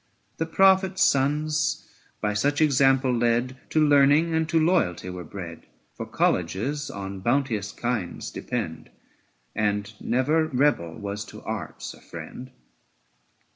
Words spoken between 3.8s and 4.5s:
learning and